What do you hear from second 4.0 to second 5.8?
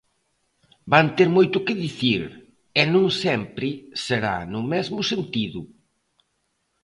será no mesmo sentido.